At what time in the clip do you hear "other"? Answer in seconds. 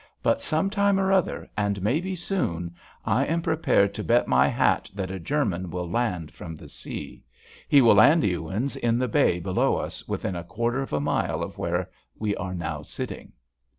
1.11-1.47